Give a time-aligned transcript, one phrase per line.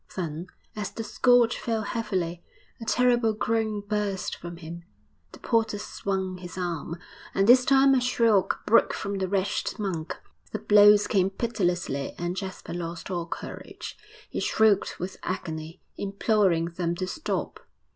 [0.15, 2.43] Then, as the scourge fell heavily,
[2.81, 4.81] a terrible groan burst from him.
[5.31, 6.97] The porter swung his arm,
[7.35, 10.17] and this time a shriek broke from the wretched monk;
[10.53, 13.95] the blows came pitilessly and Jasper lost all courage.
[14.27, 17.59] He shrieked with agony, imploring them to stop.